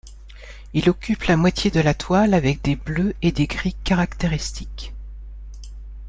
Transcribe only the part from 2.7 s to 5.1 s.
bleus et des gris caractéristiques.